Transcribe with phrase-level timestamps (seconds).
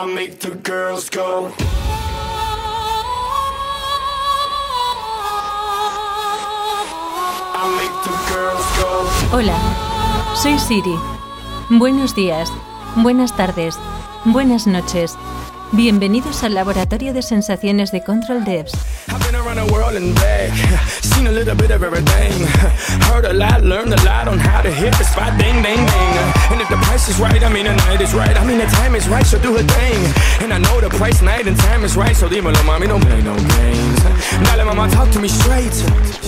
[0.00, 1.50] I make the girls go.
[9.32, 9.58] Hola,
[10.36, 10.94] soy Siri.
[11.68, 12.48] Buenos días,
[12.94, 13.76] buenas tardes,
[14.24, 15.16] buenas noches.
[15.72, 18.72] Bienvenidos al Laboratorio de Sensaciones de Control Devs.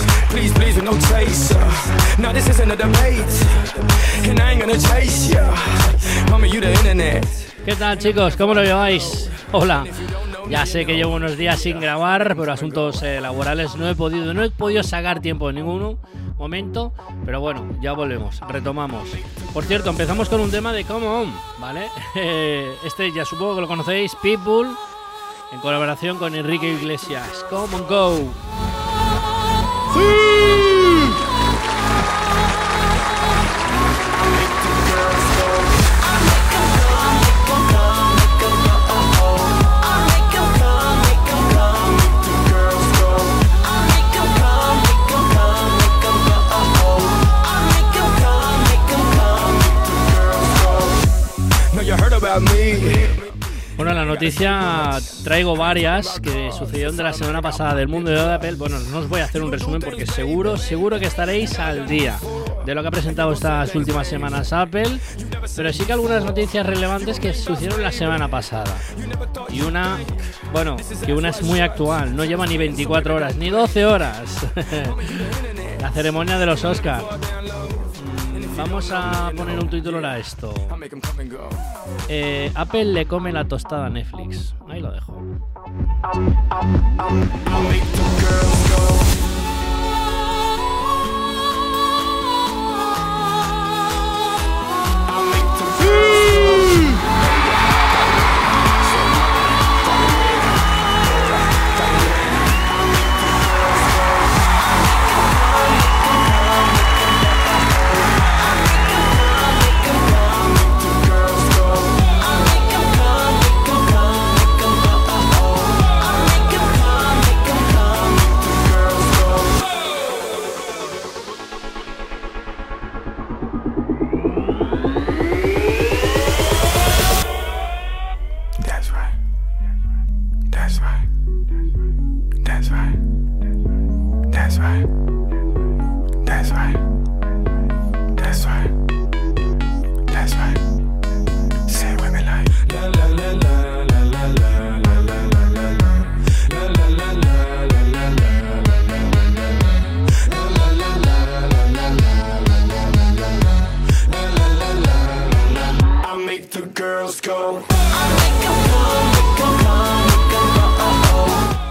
[0.31, 1.59] Please, please, with no chaser.
[2.17, 3.25] No, this isn't a debate.
[4.29, 5.29] And ain't gonna chase
[6.51, 7.25] you the internet.
[7.65, 8.35] ¿Qué tal, chicos?
[8.35, 9.29] ¿Cómo lo lleváis?
[9.51, 9.85] Hola.
[10.49, 14.33] Ya sé que llevo unos días sin grabar, pero asuntos eh, laborales no he podido,
[14.33, 15.97] no he podido sacar tiempo en ningún
[16.37, 16.93] momento,
[17.25, 19.07] pero bueno, ya volvemos, retomamos.
[19.53, 21.87] Por cierto, empezamos con un tema de Come On, ¿vale?
[22.85, 24.69] Este ya supongo que lo conocéis, People,
[25.53, 27.45] en colaboración con Enrique Iglesias.
[27.49, 28.50] Come On Go.
[53.75, 54.91] Bueno, la noticia
[55.23, 58.53] traigo varias que sucedieron de la semana pasada del mundo de Apple.
[58.53, 62.19] Bueno, no os voy a hacer un resumen porque seguro, seguro que estaréis al día
[62.65, 64.99] de lo que ha presentado estas últimas semanas Apple,
[65.55, 68.77] pero sí que algunas noticias relevantes que sucedieron la semana pasada.
[69.49, 69.97] Y una,
[70.53, 74.45] bueno, que una es muy actual, no lleva ni 24 horas, ni 12 horas.
[75.81, 77.03] la ceremonia de los Oscars.
[78.57, 80.53] Vamos a poner un título a esto.
[80.91, 81.49] 'em come and go.
[82.07, 84.53] Eh, Apple le come la tostada a Netflix.
[84.67, 85.21] Ahí lo dejo.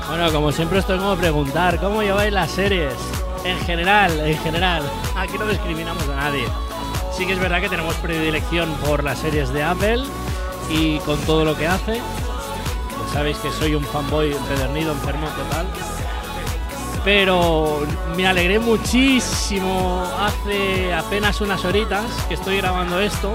[0.08, 2.94] Bueno, como siempre tengo que preguntar, ¿cómo lleváis las series?
[3.44, 4.82] En general, en general.
[5.16, 6.46] Aquí no discriminamos a nadie.
[7.16, 10.04] Sí que es verdad que tenemos predilección por las series de Apple
[10.68, 12.00] y con todo lo que hace.
[13.12, 15.66] Sabéis que soy un fanboy empedernido, enfermo total.
[17.04, 17.86] Pero
[18.16, 23.34] me alegré muchísimo hace apenas unas horitas que estoy grabando esto.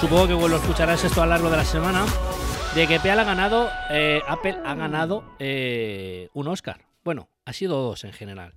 [0.00, 2.06] Supongo que lo escucharás esto a lo largo de la semana.
[2.76, 6.86] De que Apple ha ganado, eh, Apple ha ganado eh, un Oscar.
[7.02, 8.54] Bueno, ha sido dos en general.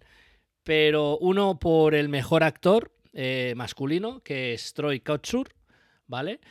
[0.64, 5.50] Pero uno por el mejor actor eh, masculino, que es Troy Kotsur,
[6.06, 6.42] ¿vale?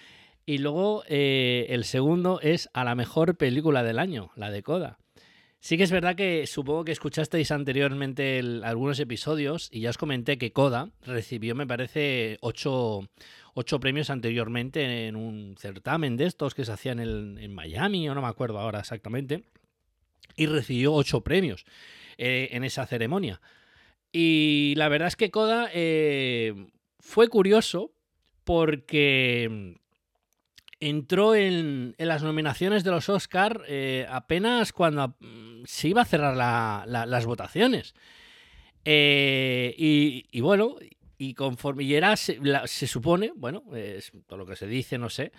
[0.44, 4.98] Y luego eh, el segundo es a la mejor película del año, la de Coda.
[5.60, 10.38] Sí que es verdad que supongo que escuchasteis anteriormente algunos episodios y ya os comenté
[10.38, 13.02] que Coda recibió, me parece, ocho,
[13.54, 18.14] ocho premios anteriormente en un certamen de estos que se hacían en, en Miami, o
[18.14, 19.44] no me acuerdo ahora exactamente,
[20.36, 21.64] y recibió ocho premios
[22.18, 23.40] eh, en esa ceremonia.
[24.12, 26.66] Y la verdad es que Coda eh,
[26.98, 27.92] fue curioso
[28.44, 29.76] porque
[30.80, 36.06] entró en, en las nominaciones de los Oscar eh, apenas cuando mm, se iba a
[36.06, 37.94] cerrar la- la- las votaciones.
[38.84, 40.76] Y bueno,
[41.20, 45.32] y conforme y era, se, supone, bueno, es todo lo que se dice, no sé,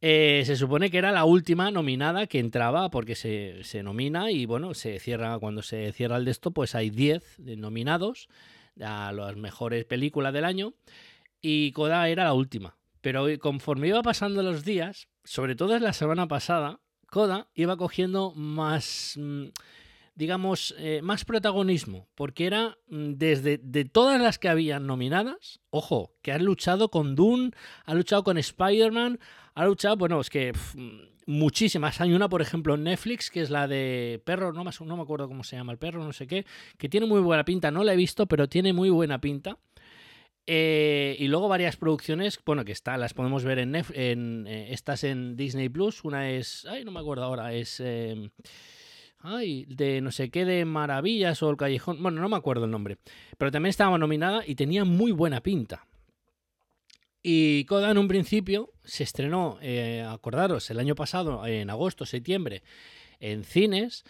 [0.00, 4.46] eh, se supone que era la última nominada que entraba porque se, se nomina y
[4.46, 8.30] bueno, se cierra, cuando se cierra el de pues hay 10 nominados
[8.80, 10.72] a las mejores películas del año
[11.42, 12.78] y Coda era la última.
[13.02, 16.80] Pero conforme iba pasando los días, sobre todo en la semana pasada,
[17.10, 19.48] Coda iba cogiendo más, mm,
[20.18, 26.12] digamos, eh, más protagonismo, porque era mm, desde de todas las que habían nominadas, ojo,
[26.22, 27.52] que han luchado con Dune,
[27.84, 29.20] ha luchado con Spider-Man,
[29.54, 30.52] ha luchado, bueno, es que
[31.26, 32.00] muchísimas.
[32.00, 35.44] Hay una, por ejemplo, en Netflix, que es la de Perro, no me, acuerdo cómo
[35.44, 36.44] se llama el perro, no sé qué,
[36.78, 39.56] que tiene muy buena pinta, no la he visto, pero tiene muy buena pinta.
[40.46, 44.72] Eh, y luego varias producciones, bueno, que está, las podemos ver en, Nef- en eh,
[44.72, 46.02] estas en Disney Plus.
[46.04, 48.30] Una es, ay, no me acuerdo ahora, es, eh,
[49.20, 52.70] ay, de no sé qué de Maravillas o el Callejón, bueno, no me acuerdo el
[52.70, 52.98] nombre,
[53.36, 55.86] pero también estaba nominada y tenía muy buena pinta.
[57.22, 62.62] Y Coda en un principio se estrenó, eh, acordaros, el año pasado, en agosto, septiembre,
[63.20, 64.04] en cines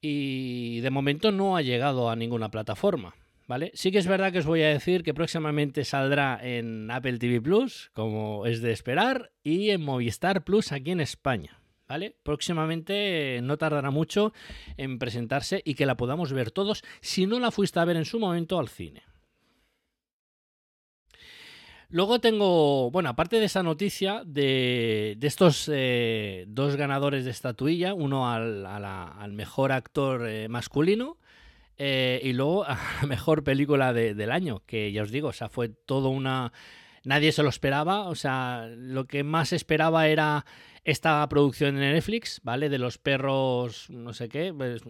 [0.00, 3.14] y de momento no ha llegado a ninguna plataforma.
[3.48, 3.70] ¿Vale?
[3.74, 7.40] Sí que es verdad que os voy a decir que próximamente saldrá en Apple TV
[7.40, 11.61] Plus, como es de esperar, y en Movistar Plus aquí en España.
[11.92, 12.16] ¿Vale?
[12.22, 14.32] Próximamente eh, no tardará mucho
[14.78, 18.06] en presentarse y que la podamos ver todos si no la fuiste a ver en
[18.06, 19.02] su momento al cine.
[21.90, 27.92] Luego tengo, bueno, aparte de esa noticia de, de estos eh, dos ganadores de estatuilla,
[27.92, 31.18] uno al, al mejor actor eh, masculino
[31.76, 35.50] y luego a la mejor película de- del año, que ya os digo, o sea,
[35.50, 36.54] fue todo una...
[37.04, 40.46] Nadie se lo esperaba, o sea, lo que más esperaba era
[40.84, 42.68] esta producción de Netflix, ¿vale?
[42.68, 44.82] De los perros, no sé qué, pues,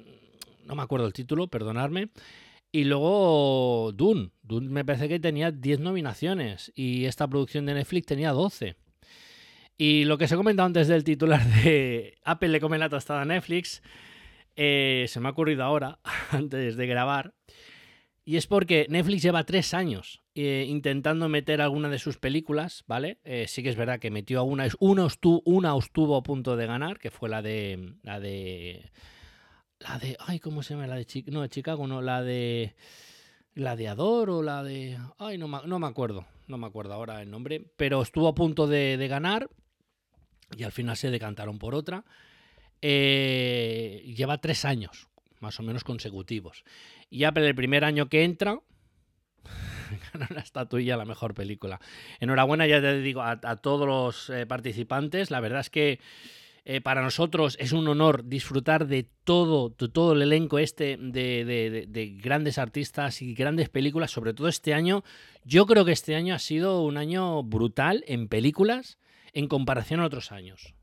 [0.64, 2.08] no me acuerdo el título, perdonadme.
[2.70, 4.30] Y luego Dune.
[4.42, 8.76] Dune me parece que tenía 10 nominaciones y esta producción de Netflix tenía 12.
[9.76, 13.22] Y lo que os he comentado antes del titular de Apple le come la tostada
[13.22, 13.82] a Netflix,
[14.56, 15.98] eh, se me ha ocurrido ahora,
[16.30, 17.34] antes de grabar.
[18.24, 23.18] Y es porque Netflix lleva tres años eh, intentando meter alguna de sus películas, ¿vale?
[23.24, 26.56] Eh, sí que es verdad que metió a una, una, estuvo, una estuvo a punto
[26.56, 27.94] de ganar, que fue la de.
[28.02, 28.90] La de.
[29.78, 30.16] La de.
[30.20, 30.86] Ay, ¿cómo se llama?
[30.86, 31.34] La de Chicago.
[31.34, 32.74] No, de Chicago, no, la de.
[33.54, 34.98] La de Ador o la de.
[35.18, 36.24] Ay, no, no me acuerdo.
[36.48, 37.62] No me acuerdo ahora el nombre.
[37.76, 39.50] Pero estuvo a punto de, ganar.
[40.56, 42.04] Y al final se decantaron por otra.
[42.80, 45.08] Eh, lleva tres años,
[45.40, 46.64] más o menos consecutivos.
[47.10, 48.60] Y Apple, el primer año que entra,
[50.30, 51.80] la estatuilla la mejor película.
[52.20, 55.30] Enhorabuena, ya te digo, a, todos los eh, participantes.
[55.30, 56.00] La verdad es que
[56.64, 61.70] eh, para nosotros es un honor disfrutar de todo, todo el elenco este de, de-
[61.70, 65.02] de- de grandes artistas y grandes películas, sobre todo este año.
[65.44, 68.98] Yo creo que este año ha sido un año brutal en películas
[69.32, 70.74] en comparación a otros años.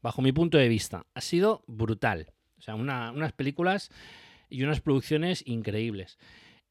[0.00, 2.32] Bajo mi punto de vista, ha sido brutal.
[2.58, 3.90] O sea, una- unas películas
[4.48, 6.18] y unas producciones increíbles.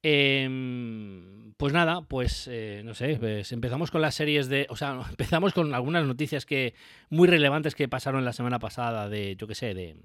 [0.06, 5.00] Em, pues nada, pues eh, no sé, pues empezamos con las series de, o sea,
[5.10, 6.74] empezamos con algunas noticias que
[7.10, 9.96] muy relevantes que pasaron la semana pasada de, yo qué sé, de,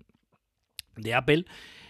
[0.96, 1.46] de Apple.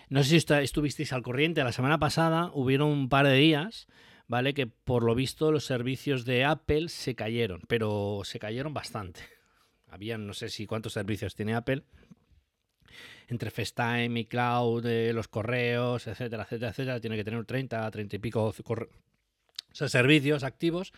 [0.09, 3.89] No sé si estuvisteis al corriente, la semana pasada hubieron un par de días,
[4.27, 4.55] ¿vale?
[4.55, 9.21] Que por lo visto los servicios de Apple se cayeron, pero se cayeron bastante.
[9.87, 11.83] Habían, no sé si cuántos servicios tiene Apple,
[13.29, 18.17] entre FaceTime y Cloud, eh, los correos, etcétera, etcétera, etcétera, tiene que tener 30, 30
[18.17, 18.55] y pico
[19.73, 20.93] servicios activos,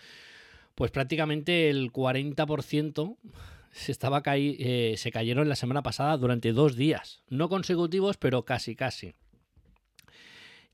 [0.74, 3.16] pues prácticamente el 40%
[3.72, 7.22] se, estaba eh, se cayeron la semana pasada durante dos días.
[7.28, 9.14] No consecutivos, pero casi, casi.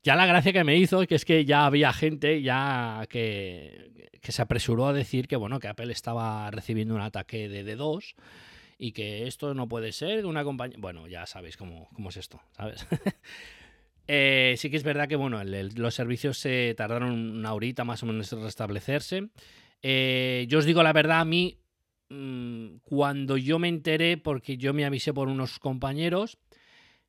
[0.03, 4.31] Ya la gracia que me hizo que es que ya había gente ya que, que
[4.31, 8.15] se apresuró a decir que bueno, que Apple estaba recibiendo un ataque de D2
[8.77, 10.77] y que esto no puede ser una compañía.
[10.79, 12.85] Bueno, ya sabéis cómo, cómo es esto, ¿sabes?
[14.09, 18.05] Eh, sí que es verdad que bueno, los servicios se tardaron una horita más o
[18.05, 19.27] menos en restablecerse.
[19.81, 21.59] Eh, yo os digo la verdad, a mí,
[22.07, 26.37] mm, cuando yo me enteré, porque yo me avisé por unos compañeros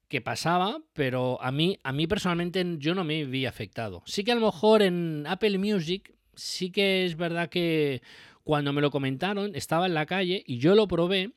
[0.08, 4.02] que pasaba, pero a mí, a mí personalmente yo no me vi afectado.
[4.06, 8.02] Sí que a lo mejor en Apple Music, sí que es verdad que
[8.42, 11.32] cuando me lo comentaron, estaba en la calle y yo lo probé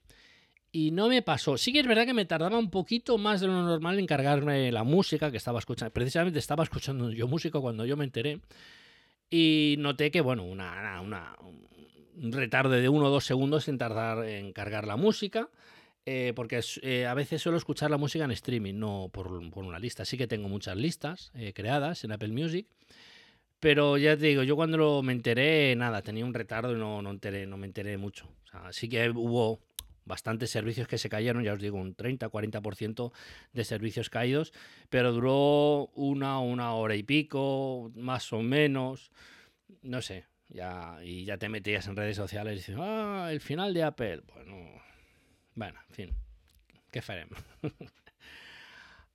[0.72, 1.58] y no me pasó.
[1.58, 4.72] Sí que es verdad que me tardaba un poquito más de lo normal en cargarme
[4.72, 5.92] la música que estaba escuchando.
[5.94, 8.40] Precisamente estaba escuchando yo música cuando yo me enteré.
[9.30, 11.36] Y noté que, bueno, una, una-
[12.18, 15.50] un retardo de uno o dos segundos en tardar en cargar la música.
[16.06, 19.78] eh, porque eh, a veces suelo escuchar la música en streaming, no por, por una
[19.80, 20.04] lista.
[20.04, 22.66] Sí que tengo muchas listas eh, creadas en Apple Music.
[23.60, 27.02] Pero ya te digo, yo cuando lo- me enteré, nada, tenía un retardo y no,
[27.02, 28.26] no, enteré, no me enteré mucho.
[28.46, 29.60] O sea, sí que hubo
[30.06, 33.12] bastantes servicios que se cayeron, ya os digo, un 30-40%
[33.54, 34.54] de servicios caídos,
[34.90, 39.12] pero duró una, una hora y pico, más o menos,
[39.82, 43.74] no sé, ya, y ya te metías en redes sociales y dices, ah, el final
[43.74, 44.82] de Apple, bueno,
[45.56, 46.16] bueno, en fin.
[46.92, 47.40] ¿Qué faremos?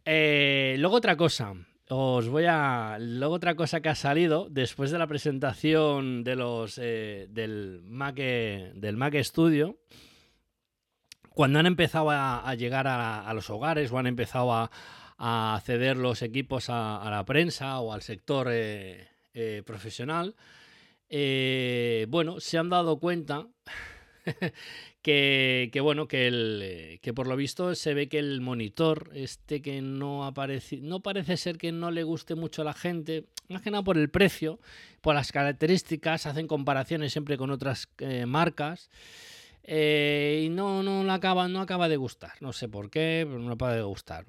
[0.09, 1.53] Eh, luego otra cosa.
[1.89, 2.97] Os voy a.
[3.01, 8.15] Luego otra cosa que ha salido después de la presentación de los eh, del Mac
[8.15, 9.77] del Mac Studio.
[11.37, 14.71] Cuando han empezado a, llegar a, los hogares o han empezado
[15.19, 20.35] a, ceder los equipos a, la prensa o al sector eh, profesional,
[22.09, 23.49] bueno, se han dado cuenta
[25.03, 30.79] que, bueno, que, por lo visto se ve que el monitor, este que no aparece,
[30.79, 33.99] no parece ser que no le guste mucho a la gente, más que nada por
[33.99, 34.59] el precio,
[35.03, 38.89] por las características, hacen comparaciones siempre con otras eh, marcas.
[39.69, 42.35] Eh, y no, no, acaba, no acaba de gustar.
[42.41, 44.25] No sé por qué, pero no acaba de gustar.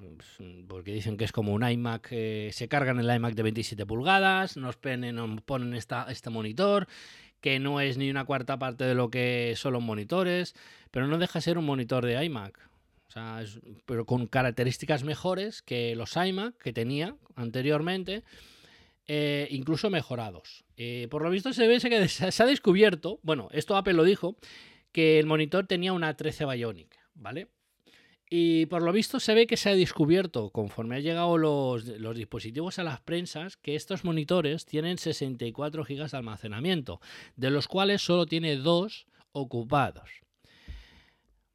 [0.68, 4.58] Porque dicen que es como un iMac, eh, se cargan el iMac de 27 pulgadas,
[4.58, 6.88] nos nos ponen este monitor
[7.40, 10.56] que no es ni una cuarta parte de lo que son los monitores,
[10.90, 12.58] pero no deja de ser un monitor de iMac.
[13.08, 13.44] O sea,
[13.86, 18.24] pero con características mejores que los iMac que tenía anteriormente,
[19.06, 20.66] eh, incluso mejorados.
[21.12, 24.36] Por lo visto se ve que se ha descubierto, bueno, esto Apple lo dijo,
[24.98, 27.50] que el monitor tenía una 13 Bionic, ¿vale?
[28.32, 31.86] Y por lo visto se ve que se ha descubierto, conforme han llegado los,
[32.16, 37.00] dispositivos a las prensas, que estos monitores tienen 64 GB de almacenamiento,
[37.36, 40.10] de los cuales solo tiene dos ocupados.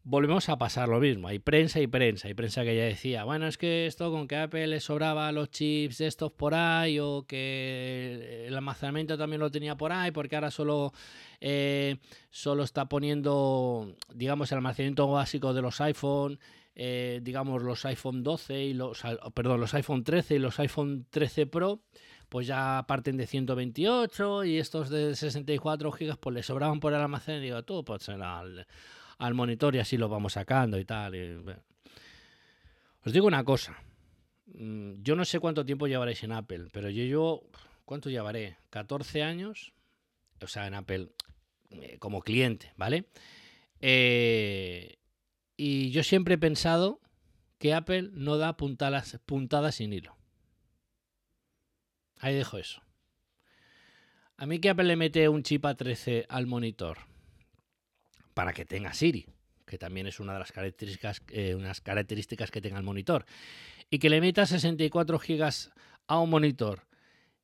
[0.05, 3.47] Volvemos a pasar lo mismo, hay prensa y prensa, hay prensa que ya decía, bueno,
[3.47, 7.25] es que esto con que Apple le sobraba los chips de estos por ahí o
[7.25, 10.93] que el almacenamiento también lo tenía por ahí porque ahora solo,
[11.41, 11.99] eh,
[12.31, 16.41] solo está poniendo, digamos, el almacenamiento básico de los iPhone
[16.75, 19.03] eh, digamos, los iPhone 12 y los,
[19.35, 21.83] perdón, los iPhone 13 y los iPhone 13 Pro,
[22.31, 27.01] pues ya parten de 128 y estos de 64 GB pues le sobraban por el
[27.01, 28.67] almacén y digo, todo pues al,
[29.23, 31.15] al monitor y así lo vamos sacando y tal.
[33.05, 33.81] Os digo una cosa,
[34.47, 37.45] mm, yo no sé cuánto tiempo llevaréis en Apple, pero yo
[37.85, 38.57] ¿cuánto llevaré?
[38.71, 39.73] 14 años,
[40.41, 41.11] o sea, en Apple
[41.71, 43.05] eh, como cliente, ¿vale?
[43.81, 44.97] Eh,
[45.57, 47.01] y yo siempre he pensado
[47.59, 50.17] que Apple no da puntadas, puntadas sin hilo.
[52.19, 52.83] Ahí dejo eso.
[54.37, 57.12] A mí que Apple le mete un chip A13 al monitor
[58.35, 59.27] para que tenga Siri,
[59.67, 63.25] que también es una de las características, eh, unas características que tenga el monitor,
[63.91, 65.51] y que le meta 64 GB
[66.07, 66.87] a un monitor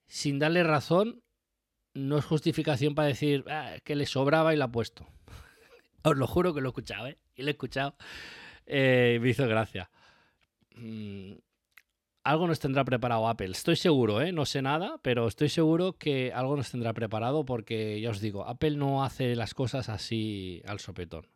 [0.08, 1.22] sin darle razón,
[1.94, 5.06] no es justificación para decir ah, que le sobraba y la ha puesto.
[6.02, 7.18] Os lo juro que lo he escuchado, ¿eh?
[7.34, 7.94] Y lo he escuchado.
[8.66, 9.90] Eh, me hizo gracia.
[12.24, 13.52] Algo nos tendrá preparado Apple.
[13.52, 14.32] Estoy seguro, ¿eh?
[14.32, 18.46] No sé nada, pero estoy seguro que algo nos tendrá preparado porque, ya os digo,
[18.46, 21.26] Apple no hace las cosas así al sopetón.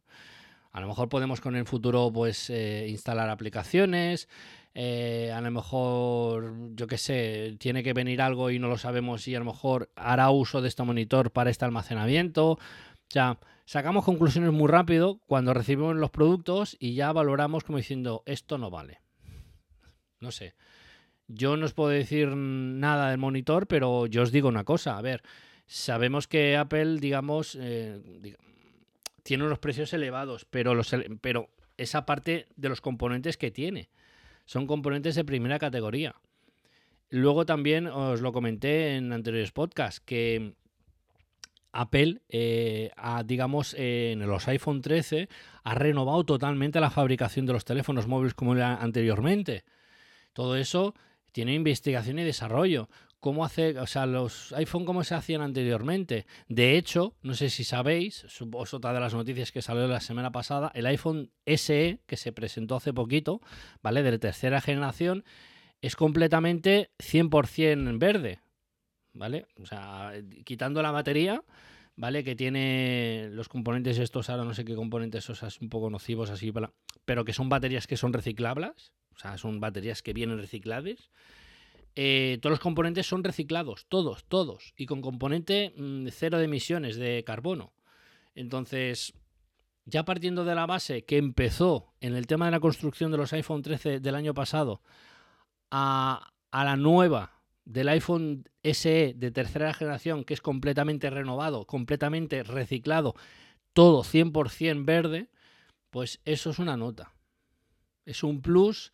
[0.72, 4.28] A lo mejor podemos con el futuro pues eh, instalar aplicaciones,
[4.74, 9.28] eh, a lo mejor, yo qué sé, tiene que venir algo y no lo sabemos
[9.28, 12.58] y a lo mejor hará uso de este monitor para este almacenamiento.
[13.10, 18.56] Ya, sacamos conclusiones muy rápido cuando recibimos los productos y ya valoramos como diciendo, esto
[18.56, 19.02] no vale.
[20.20, 20.54] No sé.
[21.28, 24.98] Yo no os puedo decir nada del monitor, pero yo os digo una cosa.
[24.98, 25.22] A ver,
[25.66, 28.36] sabemos que Apple, digamos, eh,
[29.22, 33.88] tiene unos precios elevados, pero, los, pero esa parte de los componentes que tiene
[34.44, 36.16] son componentes de primera categoría.
[37.08, 40.54] Luego también os lo comenté en anteriores podcasts, que
[41.72, 42.90] Apple, eh,
[43.24, 45.28] digamos, en los iPhone 13
[45.62, 49.64] ha renovado totalmente la fabricación de los teléfonos móviles como era anteriormente.
[50.32, 50.94] Todo eso
[51.32, 52.88] tiene investigación y desarrollo.
[53.20, 56.26] ¿Cómo hace, o sea, los iPhone cómo se hacían anteriormente?
[56.48, 58.42] De hecho, no sé si sabéis, es
[58.74, 62.76] otra de las noticias que salió la semana pasada, el iPhone SE que se presentó
[62.76, 63.40] hace poquito,
[63.80, 64.02] ¿vale?
[64.02, 65.24] De tercera generación,
[65.80, 68.40] es completamente 100% verde.
[69.14, 69.46] ¿vale?
[69.60, 70.12] O sea,
[70.44, 71.44] quitando la batería,
[71.96, 72.24] ¿vale?
[72.24, 76.52] Que tiene los componentes estos, ahora no sé qué componentes son un poco nocivos así,
[77.04, 81.10] pero que son baterías que son reciclables, o sea, son baterías que vienen reciclables.
[81.94, 86.96] Eh, todos los componentes son reciclados, todos, todos, y con componente mm, cero de emisiones
[86.96, 87.72] de carbono.
[88.34, 89.14] Entonces,
[89.84, 93.32] ya partiendo de la base que empezó en el tema de la construcción de los
[93.32, 94.80] iPhone 13 del año pasado
[95.70, 102.42] a, a la nueva del iPhone SE de tercera generación, que es completamente renovado, completamente
[102.42, 103.14] reciclado,
[103.72, 105.28] todo 100% verde,
[105.90, 107.12] pues eso es una nota.
[108.04, 108.92] Es un plus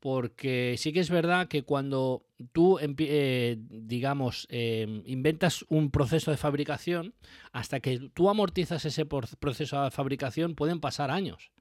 [0.00, 6.38] porque sí que es verdad que cuando tú, eh, digamos, em, inventas un proceso de
[6.38, 7.14] fabricación,
[7.52, 11.52] hasta que tú amortizas ese proceso de fabricación pueden pasar años.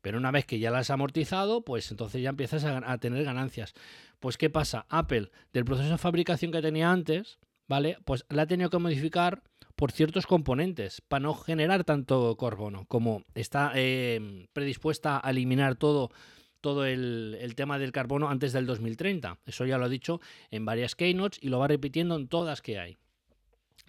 [0.00, 3.24] Pero una vez que ya las has amortizado, pues entonces ya empiezas a, a tener
[3.24, 3.74] ganancias.
[4.20, 4.86] Pues ¿qué pasa?
[4.88, 7.38] Apple, del proceso de fabricación que tenía antes,
[7.68, 7.98] ¿vale?
[8.04, 9.42] Pues la ha tenido que modificar
[9.76, 12.84] por ciertos componentes para no generar tanto carbono.
[12.86, 16.10] Como está eh, predispuesta a eliminar todo,
[16.60, 19.38] todo el, el, tema del carbono antes del 2030.
[19.46, 22.78] Eso ya lo ha dicho en varias keynotes y lo va repitiendo en todas que
[22.78, 22.96] hay.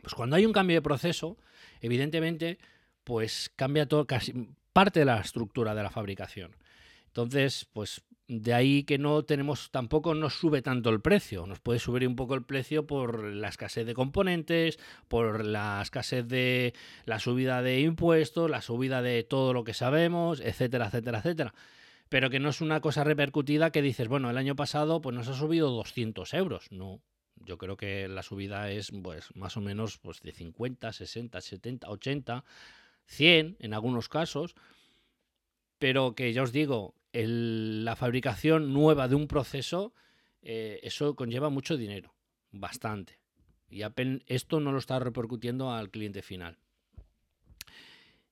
[0.02, 1.38] Pues cuando hay un cambio de proceso,
[1.82, 2.58] evidentemente,
[3.04, 6.56] pues cambia todo, casi parte de la estructura de la fabricación.
[7.08, 8.02] Entonces, pues
[8.42, 11.46] de ahí que no tenemos, tampoco nos sube tanto el precio.
[11.46, 16.28] Nos puede subir un poco el precio por la escasez de componentes, por la escasez
[16.28, 16.74] de
[17.06, 21.54] la subida de impuestos, la subida de todo lo que sabemos, etcétera, etcétera, etcétera.
[22.10, 25.28] Pero que no es una cosa repercutida que dices, bueno, el año pasado pues nos
[25.28, 26.72] ha subido 200 euros.
[26.72, 27.02] No,
[27.38, 31.90] yo creo que la subida es pues más o menos pues, de 50, 60, 70,
[31.90, 32.44] 80,
[33.08, 34.56] 100 en algunos casos.
[35.80, 39.94] Pero que ya os digo, la fabricación nueva de un proceso,
[40.42, 42.16] eh, eso conlleva mucho dinero,
[42.52, 43.20] bastante.
[43.70, 43.82] Y
[44.28, 46.58] esto no lo está repercutiendo al cliente final.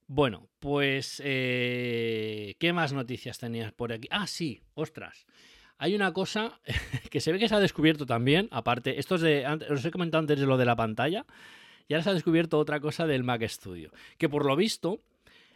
[0.08, 4.08] Bueno, pues, eh, ¿qué más noticias tenías por aquí?
[4.12, 5.26] Ah, sí, ostras.
[5.78, 6.60] Hay una cosa
[7.10, 10.20] que se ve que se ha descubierto también, aparte, esto es de, os he comentado
[10.20, 11.26] antes de lo de la pantalla,
[11.88, 15.02] y ahora se ha descubierto otra cosa del Mac Studio, que por lo visto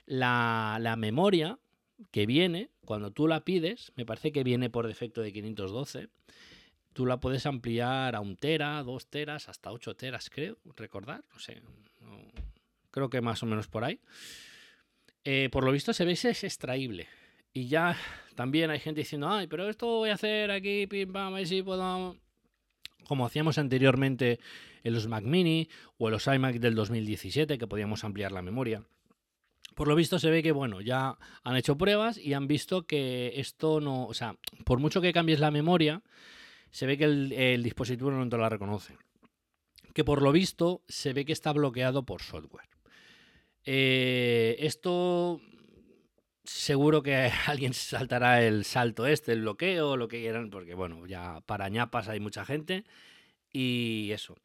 [0.06, 1.60] la, la memoria
[2.12, 6.10] que viene, cuando tú la pides, me parece que viene por defecto de 512,
[6.94, 11.40] tú la puedes ampliar a un tera, dos teras, hasta 8 teras, creo, recordar, no
[11.40, 11.62] sé,
[12.92, 14.00] creo que más o menos por ahí.
[15.24, 17.08] Eh, por lo visto se ve es extraíble.
[17.52, 17.98] Y ya
[18.36, 21.48] también hay gente diciendo, ay, pero esto voy a hacer aquí, pim, pam, a ver
[21.48, 22.16] si puedo...
[23.08, 24.40] Como hacíamos anteriormente
[24.84, 28.84] en los Mac Mini o en los iMac del 2017, que podíamos ampliar la memoria.
[29.76, 33.34] Por lo visto se ve que, bueno, ya han hecho pruebas y han visto que
[33.36, 36.02] esto no, o sea, por mucho que cambies la memoria,
[36.72, 38.98] se ve que el, dispositivo no te la reconoce.
[39.94, 42.70] Que por lo visto se ve que está bloqueado por software.
[43.66, 45.42] Eh, esto
[46.46, 47.16] seguro que
[47.48, 52.08] alguien saltará el salto este, el bloqueo, lo que quieran, porque bueno, ya para ñapas
[52.08, 52.86] hay mucha gente
[53.52, 54.38] y eso.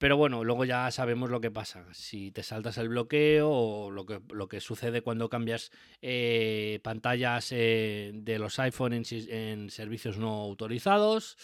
[0.00, 1.84] Pero bueno, luego ya sabemos lo que pasa.
[1.92, 8.38] Si te saltas el bloqueo o lo que, sucede cuando cambias eh, pantallas eh, de
[8.38, 11.36] los iPhone en, servicios no autorizados.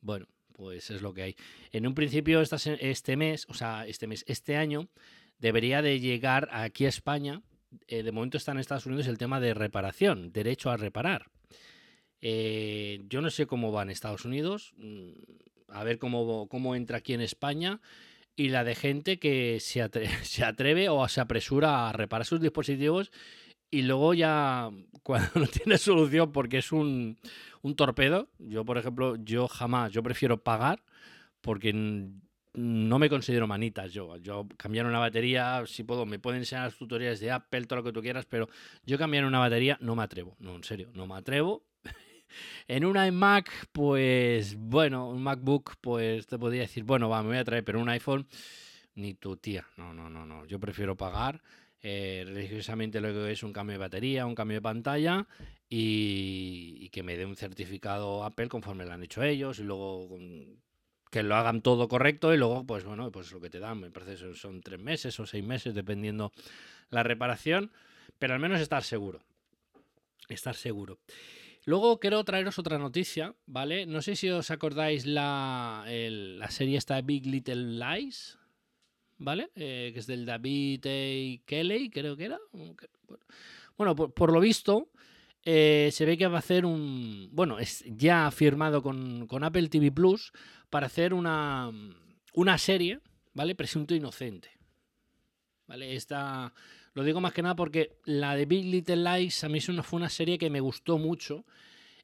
[0.00, 1.36] Bueno, pues es lo que hay.
[1.70, 4.88] En un principio este mes, o sea, este mes, este año,
[5.38, 7.42] debería de llegar aquí a España.
[7.86, 11.30] Eh, de momento está en Estados Unidos el tema de reparación, derecho a reparar.
[12.20, 14.74] Yo no sé cómo va en Estados Unidos
[15.72, 17.80] a ver cómo, cómo entra aquí en España
[18.36, 22.40] y la de gente que se atreve, se atreve o se apresura a reparar sus
[22.40, 23.10] dispositivos
[23.70, 24.70] y luego ya
[25.02, 27.18] cuando no tiene solución porque es un,
[27.62, 30.82] un, torpedo, yo por ejemplo, yo jamás, yo prefiero pagar
[31.40, 31.72] porque
[32.54, 34.16] no me considero manitas yo.
[34.18, 37.84] Yo cambiar una batería, si puedo, me pueden enseñar las tutoriales de Apple, todo lo
[37.84, 38.48] que tú quieras, pero
[38.84, 41.64] yo cambiar una batería no me atrevo, no, en serio, no me atrevo
[42.68, 47.38] en un iMac, pues bueno, un MacBook, pues te podría decir, bueno, va, me voy
[47.38, 48.26] a traer, pero un iPhone,
[48.94, 49.66] ni tu tía.
[49.76, 50.44] No, no, no, no.
[50.46, 51.42] Yo prefiero pagar
[51.80, 55.26] eh, religiosamente lo que es un cambio de batería, un cambio de pantalla
[55.68, 60.18] y, que me dé un certificado Apple conforme lo han hecho ellos y luego
[61.10, 63.90] que lo hagan todo correcto y luego, pues bueno, pues lo que te dan, me
[63.90, 66.32] parece son tres meses o seis meses, dependiendo
[66.90, 67.72] la reparación,
[68.18, 69.20] pero al menos estar seguro.
[70.28, 70.98] Estar seguro.
[71.64, 73.86] Luego quiero traeros otra noticia, ¿vale?
[73.86, 78.38] No sé si os acordáis la, la serie esta Big Little Lies,
[79.18, 79.50] ¿vale?
[79.54, 81.42] Eh, que es del David A.
[81.46, 82.40] Kelly, creo que era.
[83.76, 84.90] Bueno, por, por lo visto,
[85.44, 87.28] eh, se ve que va a hacer un.
[87.32, 90.32] Bueno, es ya firmado con, con Apple TV Plus
[90.70, 91.70] para hacer una,
[92.34, 93.00] una serie,
[93.34, 93.54] ¿vale?
[93.54, 94.50] Presunto inocente.
[95.66, 95.94] ¿Vale?
[95.94, 96.52] Esta
[96.94, 100.10] lo digo más que nada porque la de Big Little Lies a mí fue una
[100.10, 101.44] serie que me gustó mucho.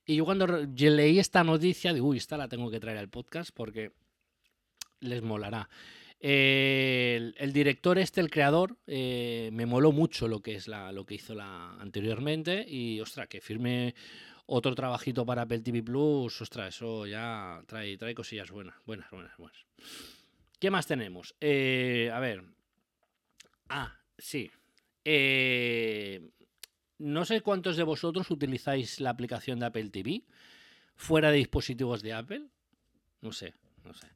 [0.07, 3.51] Y yo cuando leí esta noticia, digo, uy, esta la tengo que traer al podcast
[3.55, 3.92] porque
[5.01, 5.68] les molará.
[6.20, 11.05] Eh, el, director este, el creador, eh, me moló mucho lo que es la, lo
[11.05, 13.94] que hizo la anteriormente y ostras, que firme
[14.46, 19.37] otro trabajito para Apple TV Plus, ostras, eso ya trae, trae cosillas buenas, buenas, buenas,
[19.37, 19.66] buenas.
[20.59, 21.35] ¿Qué más tenemos?
[21.40, 22.42] Eh, a ver.
[23.68, 24.51] Ah, sí.
[25.04, 26.30] Eh,
[26.98, 30.24] no sé cuántos de vosotros utilizáis la aplicación de Apple TV
[30.96, 32.46] fuera de dispositivos de Apple.
[33.20, 34.08] No sé, no sé.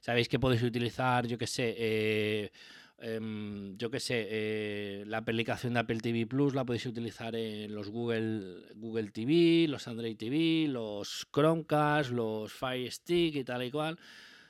[0.00, 2.52] Sabéis que podéis utilizar, yo qué sé, eh,
[2.98, 7.74] em, yo qué sé, eh, la aplicación de Apple TV Plus la podéis utilizar en
[7.74, 13.70] los Google, Google TV, los Android TV, los Chromecast, los Fire Stick y tal y
[13.72, 13.98] cual.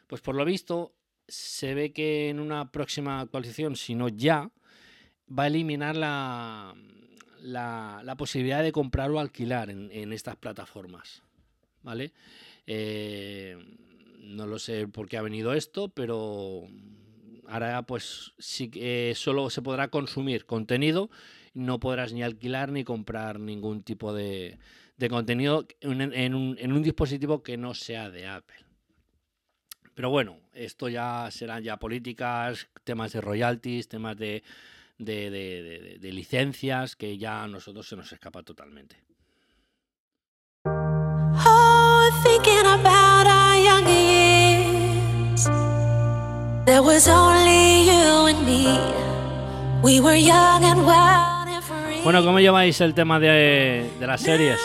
[0.07, 0.95] Pues por lo visto,
[1.27, 4.51] se ve que en una próxima actualización, si no ya,
[5.37, 6.75] va a eliminar la,
[7.43, 11.23] la, la posibilidad de comprar o alquilar en, estas plataformas.
[11.83, 12.13] ¿Vale?
[12.67, 13.57] Eh,
[14.21, 16.65] no lo sé por qué ha venido esto, pero
[17.47, 21.09] ahora pues sí que eh, solo se podrá consumir contenido,
[21.55, 24.59] no podrás ni alquilar ni comprar ningún tipo de,
[24.97, 28.57] de contenido en, en un, en un dispositivo que no sea de Apple.
[29.95, 34.45] Pero bueno, esto ya serán ya políticas, temas de royalties, temas de,
[34.99, 38.97] de, de- de- de licencias que ya a nosotros se nos escapa totalmente.
[40.67, 45.45] Oh, thinking about our younger years.
[46.67, 48.67] There was only you and me.
[49.83, 52.03] We were young and wild and free.
[52.03, 54.59] Bueno, ¿cómo lleváis el tema de, de las series?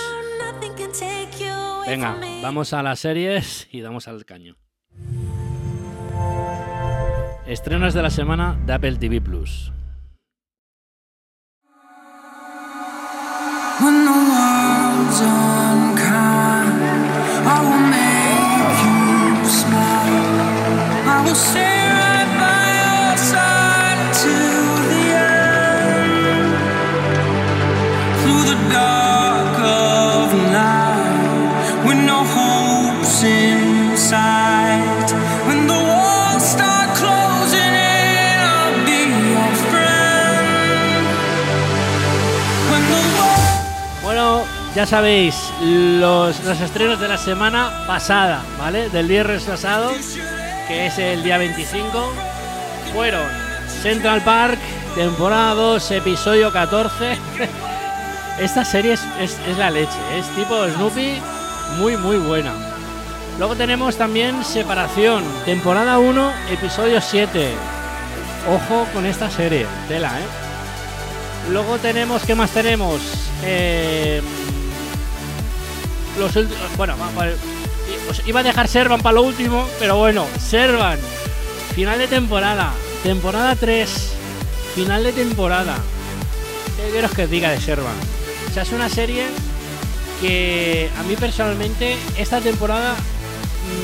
[1.86, 4.56] Venga, vamos a las series y damos al caño.
[7.46, 9.72] Estrenos de la semana de Apple TV Plus.
[17.46, 18.80] i will make
[21.28, 21.73] you say
[44.86, 48.90] sabéis, los, los estrenos de la semana pasada, ¿vale?
[48.90, 49.92] Del viernes pasado,
[50.68, 52.12] que es el día 25,
[52.94, 53.26] fueron
[53.82, 54.58] Central Park,
[54.96, 57.18] temporada 2, episodio 14.
[58.40, 61.22] Esta serie es, es- es la leche, es tipo Snoopy,
[61.78, 62.54] muy, muy buena.
[63.40, 67.52] Luego tenemos también Separación, temporada 1, episodio 7.
[68.50, 70.24] Ojo con esta serie, tela, ¿eh?
[71.52, 73.02] Luego tenemos, ¿qué más tenemos?
[73.44, 74.22] Eh,
[76.20, 76.96] los ulti- bueno,
[78.10, 80.98] os iba a dejar Servan para lo último, pero bueno, Servan,
[81.76, 82.74] final de temporada,
[83.04, 83.90] temporada 3,
[84.76, 85.78] final de temporada.
[86.78, 87.94] ¿Qué queros que os diga de Servan?
[88.50, 89.26] O sea, es una serie
[90.22, 92.96] que a mí personalmente esta temporada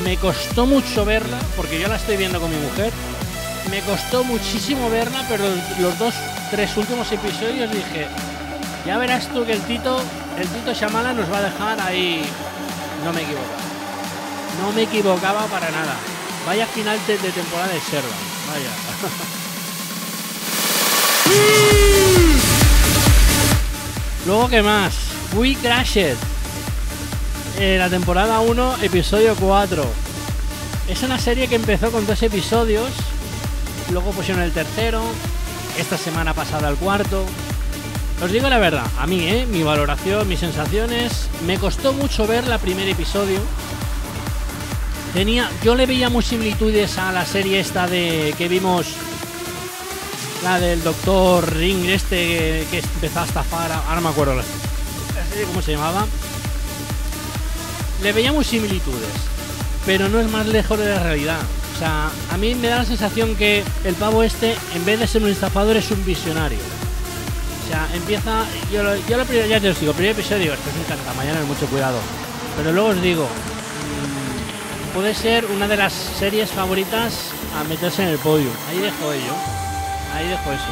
[0.04, 2.92] me costó mucho verla, porque yo la estoy viendo con mi mujer.
[3.70, 5.44] Me costó muchísimo verla, pero
[5.80, 6.14] los dos,
[6.50, 8.06] tres últimos episodios dije,
[8.86, 10.00] ya verás tú que el Tito,
[10.40, 12.24] el Tito Shamala nos va a dejar ahí.
[13.04, 13.60] No me equivocaba.
[14.62, 15.94] No me equivocaba para nada.
[16.46, 18.08] Vaya final de, temporada de Serva.
[18.48, 18.70] Vaya.
[24.26, 24.94] Luego, ¿qué más?
[25.34, 26.16] We Crashed.
[27.58, 29.84] Eh, la temporada 1, episodio 4.
[30.88, 32.90] Es una serie que empezó con dos episodios.
[33.90, 35.02] Luego pusieron el tercero.
[35.78, 37.26] Esta semana pasada el cuarto.
[38.22, 39.46] Os digo la verdad, a mí, ¿eh?
[39.46, 43.40] mi valoración, mis sensaciones, me costó mucho ver la primer episodio.
[45.14, 48.88] Tenía, yo le veía muy similitudes a la serie esta de que vimos,
[50.42, 54.42] la del Doctor Ring este que, empezó a estafar, ahora me acuerdo la
[55.30, 56.06] serie cómo se llamaba.
[58.02, 59.08] Le veía muy similitudes,
[59.86, 61.40] pero no es más lejos de la realidad.
[61.74, 65.06] O sea, a mí me da la sensación que el pavo este, en vez de
[65.06, 66.79] ser un estafador, es un visionario.
[67.70, 68.44] Sea, empieza.
[68.72, 71.14] Yo, lo, yo lo primero, ya te os digo, primer episodio, esto es un canta
[71.14, 71.98] mañana, mucho cuidado.
[72.56, 78.08] Pero luego os digo, mm, puede ser una de las series favoritas a meterse en
[78.08, 78.50] el podio.
[78.68, 79.34] Ahí dejo ello.
[80.16, 80.64] Ahí dejo eso.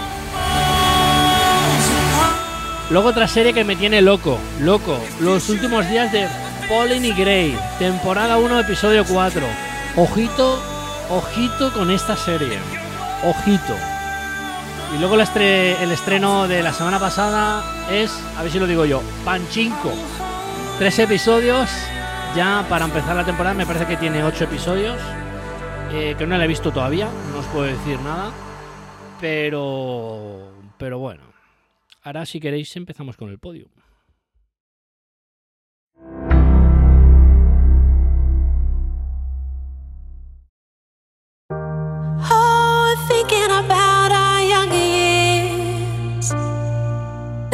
[2.91, 4.99] Luego otra serie que me tiene loco, loco.
[5.21, 6.27] Los últimos días de
[6.69, 9.47] Pauline y Grey, temporada 1, episodio 4.
[9.95, 10.61] Ojito,
[11.11, 12.59] ojito con esta serie.
[13.23, 13.98] Ojito.
[14.95, 18.67] Y luego el, estre- el estreno de la semana pasada es, a ver si lo
[18.67, 19.93] digo yo, Panchinko.
[20.79, 21.69] Tres episodios,
[22.35, 24.97] ya para empezar la temporada, me parece que tiene ocho episodios,
[25.93, 28.31] eh, que no la he visto todavía, no os puedo decir nada,
[29.21, 31.23] pero, pero bueno.
[32.03, 33.67] Ahora si queréis empezamos con el podio.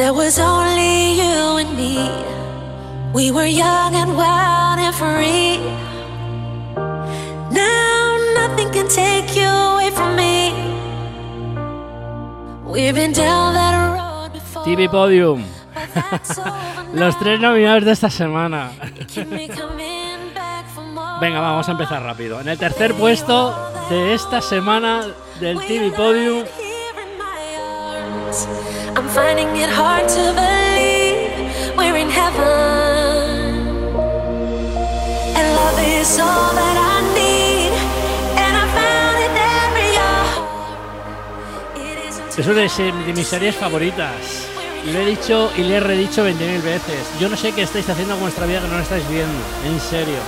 [0.04, 1.96] There was only you and me.
[3.14, 5.56] We were young and wild and free.
[7.50, 10.52] Now nothing can take you away from me.
[12.70, 14.64] We've been down that road before.
[14.66, 15.42] TV Podium.
[16.92, 18.72] Los tres nominados de esta semana.
[21.18, 22.42] Venga, vamos a empezar rápido.
[22.42, 23.54] En el tercer puesto
[23.88, 25.06] de esta semana
[25.40, 26.44] del TV Podium,
[42.36, 44.10] es una de se- de mis series favoritas.
[44.92, 46.98] Lo he dicho y le he redicho 20.000 veces.
[47.20, 49.38] Yo no sé qué estáis haciendo con vuestra vida que no lo estáis viendo.
[49.66, 50.18] En serio.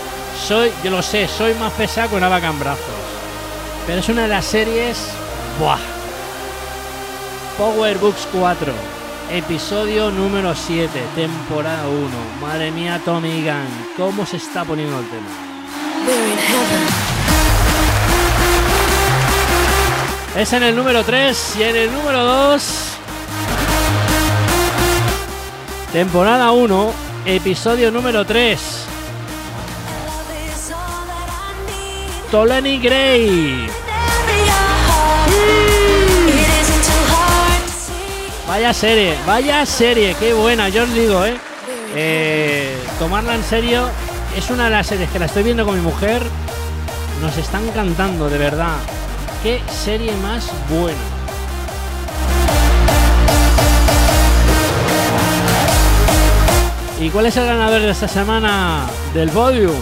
[0.46, 2.84] Soy, yo lo sé, soy más pesado que una vaca en brazos.
[3.86, 4.96] Pero es una de las series.
[5.58, 5.95] ¡Buah!
[7.56, 8.70] Power Books 4.
[9.30, 12.08] Episodio número 7, temporada 1.
[12.40, 15.26] Madre mía, Tommy Gunn, ¿cómo se está poniendo el tema?
[20.36, 22.62] Es en el número 3 y en el número 2.
[25.92, 26.92] Temporada 1,
[27.24, 28.60] episodio número 3.
[30.04, 32.30] Love is all that I need.
[32.30, 33.85] Tolani Gray.
[38.46, 41.36] Vaya serie, vaya serie, qué buena, yo os digo, ¿eh?
[41.96, 43.88] Eh, Tomarla en serio
[44.36, 46.22] es una de las series que la estoy viendo con mi mujer.
[47.20, 48.76] Nos está encantando, de verdad.
[49.42, 50.98] Qué serie más buena.
[57.00, 59.74] ¿Y cuál es el ganador de esta semana del podium?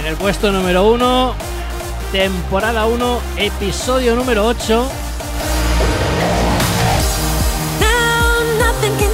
[0.00, 1.34] En el puesto número 1,
[2.10, 5.07] temporada 1, episodio número 8.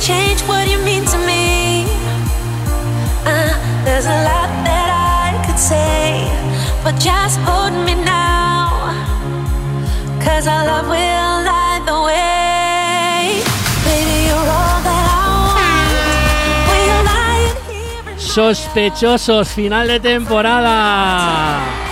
[0.04, 1.86] Change what you mean to me.
[3.24, 6.28] Uh, there's a lot that I could say,
[6.84, 8.92] but just hold me now.
[10.20, 11.24] Cause our love will
[11.90, 13.42] the way.
[13.84, 15.24] Baby, you're all that I
[18.06, 18.20] want.
[18.20, 21.83] Sospechosos, final de temporada.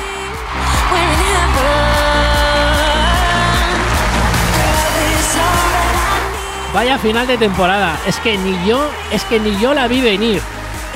[6.74, 7.98] Vaya final de temporada.
[8.06, 10.40] Es que ni yo, es que ni yo la vi venir.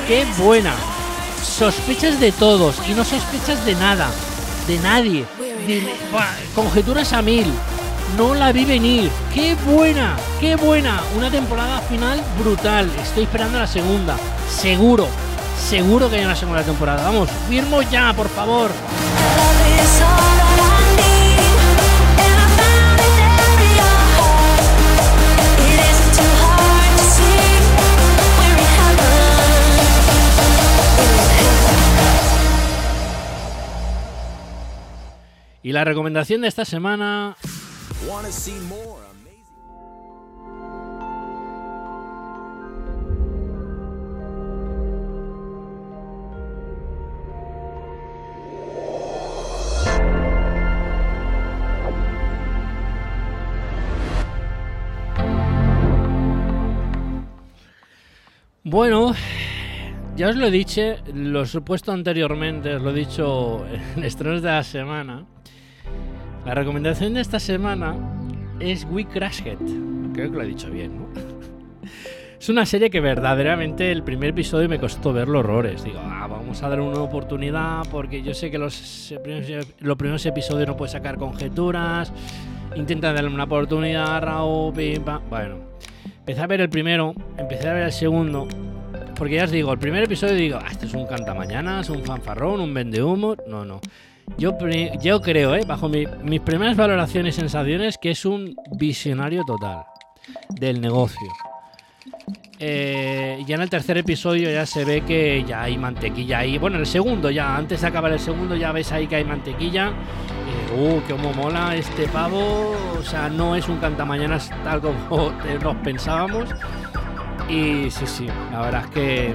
[0.08, 0.72] Qué buena.
[1.42, 4.08] Sospechas de todos y no sospechas de nada,
[4.66, 5.24] de nadie.
[6.54, 7.46] Conjeturas a mil.
[8.16, 9.10] No la vi venir.
[9.34, 11.02] Qué buena, qué buena.
[11.16, 12.90] Una temporada final brutal.
[13.02, 14.16] Estoy esperando la segunda.
[14.50, 15.08] Seguro,
[15.68, 17.04] seguro que hay una segunda temporada.
[17.04, 18.70] Vamos, firmo ya, por favor.
[35.66, 37.36] Y la recomendación de esta semana?
[58.62, 59.16] Bueno,
[60.14, 60.80] ya os lo he dicho,
[61.12, 65.26] lo he puesto anteriormente, os lo he dicho en estrenos de la semana.
[66.46, 67.94] La recomendación de esta semana
[68.60, 69.58] es We Crash It.
[70.14, 71.06] Creo que lo he dicho bien, ¿no?
[72.38, 75.82] Es una serie que verdaderamente el primer episodio me costó verlo horrores.
[75.82, 80.24] Digo, ah, vamos a dar una oportunidad porque yo sé que los, primeros- los primeros
[80.26, 82.12] episodios no puedes sacar conjeturas.
[82.76, 85.22] Intenta darle una oportunidad, Raúl, pim, pam.
[85.30, 85.56] Bueno,
[86.18, 88.46] empecé a ver el primero, empecé a ver el segundo.
[89.16, 92.60] Porque ya os digo, el primer episodio digo, ah, este es un cantamañanas, un fanfarrón,
[92.60, 93.34] un vendehumo.
[93.48, 93.80] No, no.
[94.38, 94.52] Yo,
[95.00, 95.64] yo creo, ¿eh?
[95.66, 99.84] bajo mi- mis primeras valoraciones y sensaciones, que es un visionario total
[100.50, 101.28] del negocio.
[102.58, 106.58] Eh, ya en el tercer episodio ya se ve que ya hay mantequilla ahí.
[106.58, 109.24] Bueno, en el segundo ya, antes de acabar el segundo ya ves ahí que hay
[109.24, 109.88] mantequilla.
[109.88, 112.74] Eh, uh, cómo mola este pavo.
[112.98, 116.48] O sea, no es un cantamañanas tal como nos pensábamos.
[117.48, 119.34] Y sí, sí, la verdad es que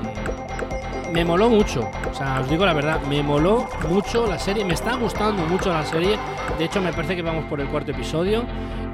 [1.12, 1.90] me moló mucho.
[2.10, 4.66] O sea, os digo la verdad, me moló mucho la serie.
[4.66, 6.18] Me está gustando mucho la serie.
[6.58, 8.44] De hecho, me parece que vamos por el cuarto episodio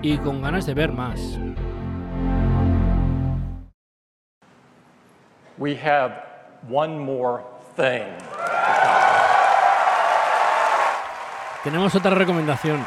[0.02, 1.40] y con ganas de ver más.
[5.58, 6.14] We have
[6.70, 7.44] one more
[7.76, 8.14] thing.
[11.64, 12.86] Tenemos otra recomendación.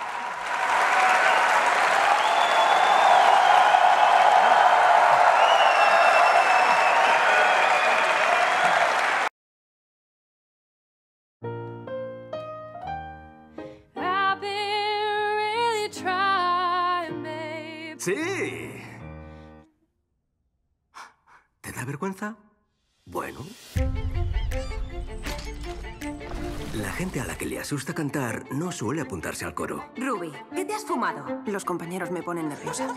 [28.00, 29.84] Cantar no suele apuntarse al coro.
[29.94, 31.42] Ruby, ¿qué te has fumado?
[31.44, 32.88] Los compañeros me ponen nerviosa.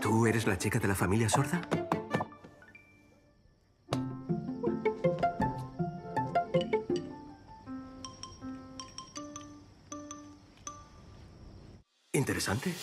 [0.00, 1.60] ¿Tú eres la chica de la familia sorda?
[12.12, 12.74] Interesante.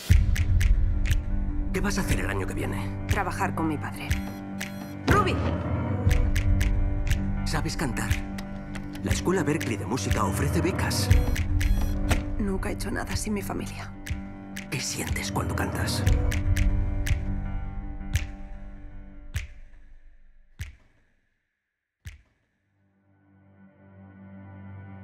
[1.73, 3.07] ¿Qué vas a hacer el año que viene?
[3.07, 4.07] Trabajar con mi padre.
[5.05, 5.35] ¡Ruby!
[7.43, 8.30] ¿Sabes cantar?
[9.03, 11.09] La Escuela Berkeley de Música ofrece becas.
[12.37, 13.91] Nunca he hecho nada sin mi familia.
[14.69, 16.03] ¿Qué sientes cuando cantas?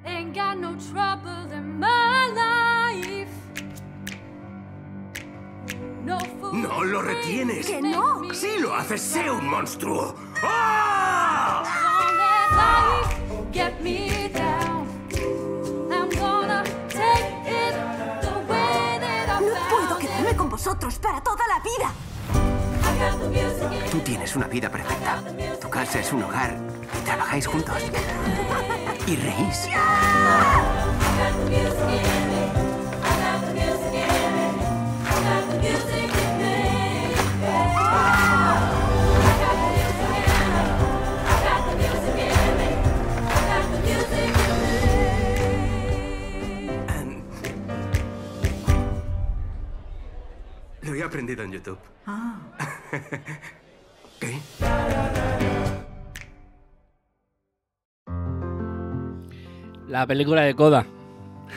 [0.06, 3.32] Ain't got no trouble in my life.
[6.06, 7.66] No fool ¡No lo retienes!
[7.66, 8.32] ¡Que no!
[8.32, 9.02] ¡Sí lo haces!
[9.02, 10.27] ¡Sé un monstruo!
[21.02, 21.92] Para toda la vida.
[23.92, 25.24] Tú tienes una vida perfecta.
[25.62, 26.58] Tu casa es un hogar
[27.00, 27.84] y trabajáis juntos.
[29.06, 29.70] Y reís.
[51.00, 51.78] He aprendido en YouTube.
[54.20, 54.40] ¿Qué?
[59.88, 60.86] La película de Coda.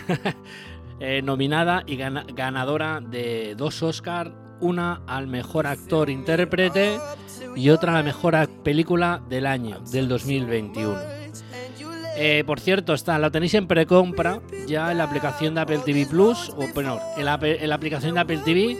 [1.03, 6.99] Eh, nominada y gana- ganadora de dos Oscar, una al mejor actor intérprete
[7.57, 10.99] y otra a la mejor película del año, del 2021.
[12.19, 16.05] Eh, por cierto, está, la tenéis en precompra ya en la aplicación de Apple TV
[16.05, 18.77] Plus, o bueno, en la, ape- en la aplicación de Apple TV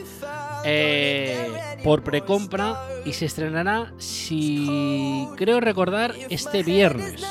[0.65, 1.47] eh,
[1.83, 7.23] por precompra y se estrenará, si creo recordar, este viernes,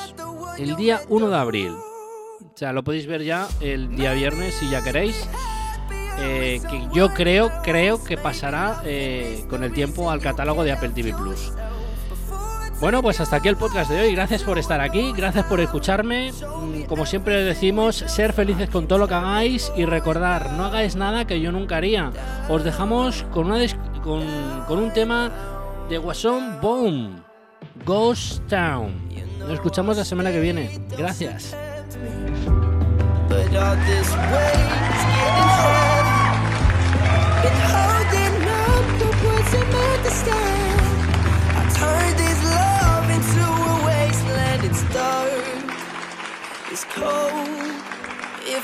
[0.59, 1.73] el día 1 de abril.
[1.73, 5.29] O sea, lo podéis ver ya el día viernes si ya queréis.
[6.23, 10.91] Eh, que yo creo, creo que pasará eh, con el tiempo al catálogo de Apple
[10.91, 11.53] TV Plus.
[12.81, 14.15] Bueno, pues hasta aquí el podcast de hoy.
[14.15, 16.33] Gracias por estar aquí, gracias por escucharme.
[16.33, 20.97] Mm, Como siempre decimos, ser felices con todo lo que hagáis y recordar, no hagáis
[20.97, 22.11] nada que yo nunca haría.
[22.49, 25.31] Os dejamos con, un tema
[25.91, 27.23] de Guasón Boom,
[27.85, 28.95] Ghost Town.
[29.41, 30.81] Nos escuchamos la semana que viene.
[30.97, 31.55] Gracias.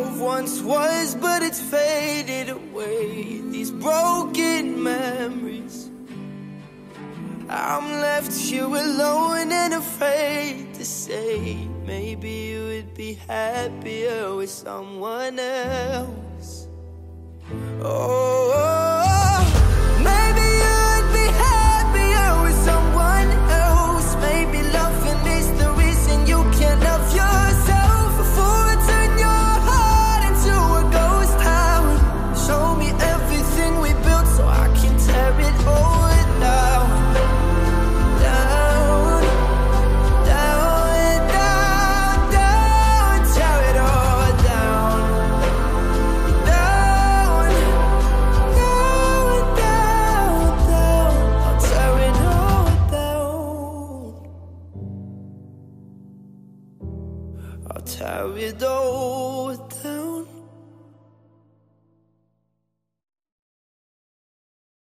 [0.00, 3.40] love once was, but it's faded away.
[3.50, 5.90] These broken memories.
[7.48, 11.56] I'm left here alone and afraid to say.
[11.84, 16.68] Maybe you would be happier with someone else.
[17.82, 18.39] Oh,